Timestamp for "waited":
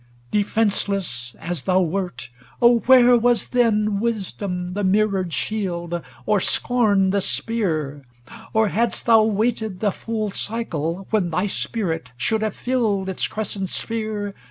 9.21-9.79